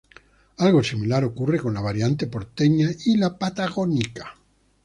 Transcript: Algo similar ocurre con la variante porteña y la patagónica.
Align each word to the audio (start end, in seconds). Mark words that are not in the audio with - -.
Algo 0.57 0.81
similar 0.83 1.23
ocurre 1.23 1.59
con 1.59 1.75
la 1.75 1.79
variante 1.79 2.25
porteña 2.25 2.89
y 3.05 3.17
la 3.17 3.37
patagónica. 3.37 4.35